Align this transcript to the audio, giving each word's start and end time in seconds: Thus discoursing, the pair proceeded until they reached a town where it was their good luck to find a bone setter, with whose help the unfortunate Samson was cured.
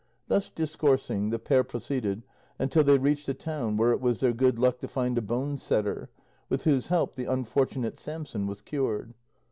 Thus 0.29 0.49
discoursing, 0.49 1.29
the 1.29 1.37
pair 1.37 1.63
proceeded 1.63 2.23
until 2.57 2.83
they 2.83 2.97
reached 2.97 3.29
a 3.29 3.35
town 3.35 3.77
where 3.77 3.91
it 3.91 4.01
was 4.01 4.19
their 4.19 4.33
good 4.33 4.57
luck 4.57 4.79
to 4.79 4.87
find 4.87 5.15
a 5.15 5.21
bone 5.21 5.59
setter, 5.59 6.09
with 6.49 6.63
whose 6.63 6.87
help 6.87 7.13
the 7.13 7.25
unfortunate 7.31 7.99
Samson 7.99 8.47
was 8.47 8.61
cured. 8.61 9.13